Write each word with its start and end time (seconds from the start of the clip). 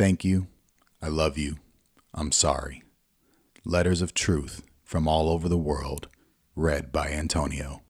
Thank 0.00 0.24
you. 0.24 0.46
I 1.02 1.08
love 1.08 1.36
you. 1.36 1.58
I'm 2.14 2.32
sorry. 2.32 2.82
Letters 3.66 4.00
of 4.00 4.14
Truth 4.14 4.62
from 4.82 5.06
all 5.06 5.28
over 5.28 5.46
the 5.46 5.58
world, 5.58 6.08
read 6.56 6.90
by 6.90 7.08
Antonio. 7.08 7.82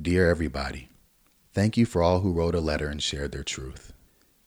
Dear 0.00 0.30
everybody, 0.30 0.88
thank 1.52 1.76
you 1.76 1.84
for 1.84 2.02
all 2.02 2.20
who 2.20 2.32
wrote 2.32 2.54
a 2.54 2.60
letter 2.60 2.88
and 2.88 3.02
shared 3.02 3.32
their 3.32 3.44
truth. 3.44 3.92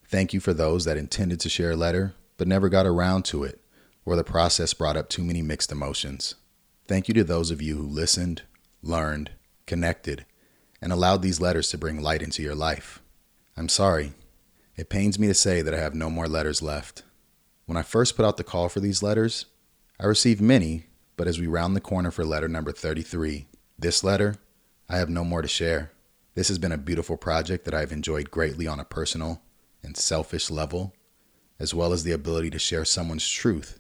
Thank 0.08 0.34
you 0.34 0.40
for 0.40 0.52
those 0.52 0.86
that 0.86 0.98
intended 0.98 1.40
to 1.42 1.50
share 1.50 1.74
a 1.74 1.76
letter 1.76 2.16
but 2.38 2.48
never 2.48 2.70
got 2.70 2.88
around 2.88 3.24
to 3.26 3.44
it, 3.44 3.62
or 4.04 4.16
the 4.16 4.24
process 4.24 4.74
brought 4.74 4.98
up 4.98 5.10
too 5.10 5.24
many 5.24 5.44
mixed 5.44 5.72
emotions. 5.72 6.34
Thank 6.88 7.08
you 7.08 7.14
to 7.14 7.24
those 7.24 7.52
of 7.52 7.62
you 7.62 7.76
who 7.76 7.84
listened, 7.84 8.42
learned, 8.82 9.30
connected, 9.68 10.26
and 10.84 10.92
allowed 10.92 11.22
these 11.22 11.40
letters 11.40 11.70
to 11.70 11.78
bring 11.78 12.02
light 12.02 12.22
into 12.22 12.44
your 12.44 12.54
life. 12.54 13.02
I'm 13.56 13.70
sorry. 13.70 14.12
It 14.76 14.90
pains 14.90 15.18
me 15.18 15.28
to 15.28 15.34
say 15.34 15.62
that 15.62 15.74
I 15.74 15.80
have 15.80 15.96
no 15.96 16.10
more 16.10 16.28
letters 16.28 16.62
left. 16.62 17.04
When 17.66 17.78
I 17.78 17.84
first 17.84 18.18
put 18.18 18.26
out 18.26 18.36
the 18.36 18.44
call 18.44 18.68
for 18.68 18.82
these 18.82 19.02
letters, 19.02 19.46
I 19.98 20.06
received 20.06 20.42
many, 20.42 20.88
but 21.16 21.26
as 21.26 21.40
we 21.40 21.48
round 21.48 21.74
the 21.74 21.80
corner 21.80 22.12
for 22.12 22.26
letter 22.26 22.50
number 22.50 22.74
33, 22.74 23.48
this 23.80 24.04
letter, 24.04 24.36
I 24.90 24.98
have 24.98 25.10
no 25.10 25.24
more 25.24 25.42
to 25.42 25.48
share. 25.48 25.94
This 26.36 26.50
has 26.50 26.60
been 26.60 26.74
a 26.74 26.78
beautiful 26.78 27.16
project 27.16 27.64
that 27.64 27.74
I 27.74 27.80
have 27.80 27.94
enjoyed 27.94 28.30
greatly 28.30 28.68
on 28.68 28.82
a 28.82 28.86
personal 28.86 29.42
and 29.82 29.96
selfish 29.96 30.52
level, 30.52 30.94
as 31.60 31.74
well 31.74 31.94
as 31.94 32.04
the 32.04 32.12
ability 32.12 32.50
to 32.50 32.60
share 32.60 32.84
someone's 32.84 33.30
truth 33.30 33.80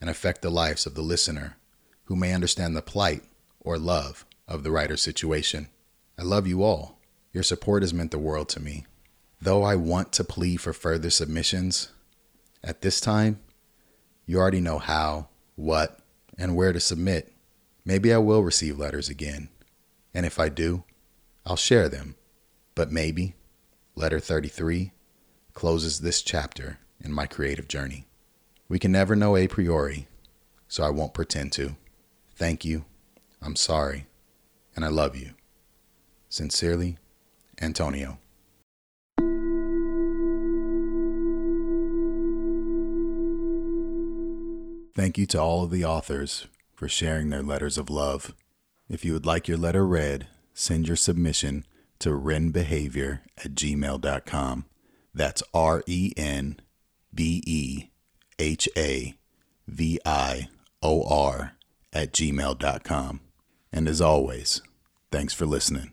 and 0.00 0.08
affect 0.08 0.40
the 0.40 0.50
lives 0.50 0.86
of 0.86 0.94
the 0.94 1.02
listener 1.02 1.58
who 2.04 2.16
may 2.16 2.32
understand 2.32 2.74
the 2.74 2.80
plight 2.80 3.22
or 3.60 3.76
love 3.76 4.24
of 4.46 4.62
the 4.62 4.70
writer's 4.70 5.02
situation. 5.02 5.68
I 6.18 6.22
love 6.22 6.46
you 6.46 6.64
all. 6.64 6.98
Your 7.32 7.44
support 7.44 7.82
has 7.82 7.94
meant 7.94 8.10
the 8.10 8.18
world 8.18 8.48
to 8.50 8.60
me. 8.60 8.86
Though 9.40 9.62
I 9.62 9.76
want 9.76 10.12
to 10.14 10.24
plead 10.24 10.60
for 10.60 10.72
further 10.72 11.10
submissions, 11.10 11.92
at 12.64 12.80
this 12.80 13.00
time, 13.00 13.38
you 14.26 14.38
already 14.38 14.60
know 14.60 14.78
how, 14.78 15.28
what, 15.54 16.00
and 16.36 16.56
where 16.56 16.72
to 16.72 16.80
submit. 16.80 17.32
Maybe 17.84 18.12
I 18.12 18.18
will 18.18 18.42
receive 18.42 18.78
letters 18.78 19.08
again. 19.08 19.48
And 20.12 20.26
if 20.26 20.40
I 20.40 20.48
do, 20.48 20.82
I'll 21.46 21.56
share 21.56 21.88
them. 21.88 22.16
But 22.74 22.90
maybe 22.90 23.34
letter 23.94 24.18
33 24.18 24.92
closes 25.54 26.00
this 26.00 26.20
chapter 26.22 26.78
in 27.00 27.12
my 27.12 27.26
creative 27.26 27.68
journey. 27.68 28.06
We 28.68 28.78
can 28.78 28.92
never 28.92 29.16
know 29.16 29.36
a 29.36 29.46
priori, 29.46 30.08
so 30.66 30.82
I 30.82 30.90
won't 30.90 31.14
pretend 31.14 31.52
to. 31.52 31.76
Thank 32.34 32.64
you. 32.64 32.84
I'm 33.40 33.56
sorry. 33.56 34.06
And 34.74 34.84
I 34.84 34.88
love 34.88 35.16
you. 35.16 35.34
Sincerely, 36.28 36.98
Antonio. 37.60 38.18
Thank 44.94 45.16
you 45.16 45.26
to 45.26 45.40
all 45.40 45.62
of 45.62 45.70
the 45.70 45.84
authors 45.84 46.48
for 46.74 46.88
sharing 46.88 47.30
their 47.30 47.42
letters 47.42 47.78
of 47.78 47.88
love. 47.88 48.34
If 48.88 49.04
you 49.04 49.12
would 49.12 49.26
like 49.26 49.46
your 49.46 49.56
letter 49.56 49.86
read, 49.86 50.26
send 50.54 50.88
your 50.88 50.96
submission 50.96 51.64
to 52.00 52.10
renbehavior 52.10 53.20
at 53.36 53.54
gmail.com. 53.54 54.64
That's 55.14 55.42
R 55.54 55.82
E 55.86 56.12
N 56.16 56.60
B 57.14 57.42
E 57.46 57.90
H 58.38 58.68
A 58.76 59.14
V 59.68 60.00
I 60.04 60.48
O 60.82 61.02
R 61.04 61.54
at 61.92 62.12
gmail.com. 62.12 63.20
And 63.72 63.88
as 63.88 64.00
always, 64.00 64.62
thanks 65.10 65.34
for 65.34 65.46
listening. 65.46 65.92